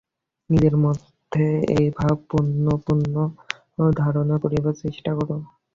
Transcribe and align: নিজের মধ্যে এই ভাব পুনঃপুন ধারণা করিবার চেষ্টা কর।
নিজের 0.49 0.75
মধ্যে 0.77 1.45
এই 1.75 1.87
ভাব 1.97 2.15
পুনঃপুন 2.29 2.99
ধারণা 3.97 4.35
করিবার 4.43 4.75
চেষ্টা 4.83 5.11
কর। 5.17 5.29